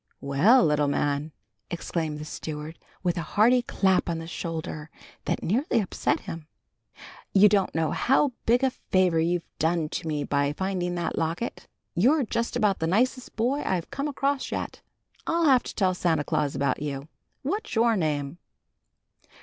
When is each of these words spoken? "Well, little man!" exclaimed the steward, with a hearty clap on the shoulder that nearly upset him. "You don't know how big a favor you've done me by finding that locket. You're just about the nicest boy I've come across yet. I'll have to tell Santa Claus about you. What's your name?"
"Well, 0.19 0.65
little 0.65 0.87
man!" 0.87 1.31
exclaimed 1.69 2.17
the 2.17 2.25
steward, 2.25 2.79
with 3.03 3.19
a 3.19 3.33
hearty 3.37 3.61
clap 3.61 4.09
on 4.09 4.17
the 4.17 4.25
shoulder 4.25 4.89
that 5.25 5.43
nearly 5.43 5.79
upset 5.79 6.21
him. 6.21 6.47
"You 7.35 7.47
don't 7.47 7.75
know 7.75 7.91
how 7.91 8.31
big 8.47 8.63
a 8.63 8.71
favor 8.71 9.19
you've 9.19 9.45
done 9.59 9.89
me 10.03 10.23
by 10.23 10.53
finding 10.53 10.95
that 10.95 11.19
locket. 11.19 11.67
You're 11.93 12.23
just 12.23 12.55
about 12.55 12.79
the 12.79 12.87
nicest 12.87 13.35
boy 13.35 13.61
I've 13.63 13.91
come 13.91 14.07
across 14.07 14.51
yet. 14.51 14.81
I'll 15.27 15.45
have 15.45 15.61
to 15.61 15.75
tell 15.75 15.93
Santa 15.93 16.23
Claus 16.23 16.55
about 16.55 16.81
you. 16.81 17.07
What's 17.43 17.75
your 17.75 17.95
name?" 17.95 18.39